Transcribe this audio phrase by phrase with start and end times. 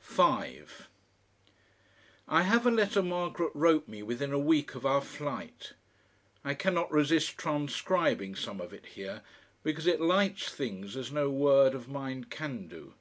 [0.00, 0.88] 5
[2.26, 5.74] I have a letter Margaret wrote me within a week of our flight.
[6.42, 9.20] I cannot resist transcribing some of it here,
[9.62, 12.94] because it lights things as no word of mine can do.